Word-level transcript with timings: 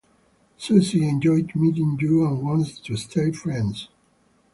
Suzy 0.57 1.07
enjoyed 1.07 1.55
meeting 1.55 1.95
you 2.01 2.25
and 2.25 2.41
wants 2.41 2.79
to 2.79 2.97
stay 2.97 3.31
friends. 3.31 3.87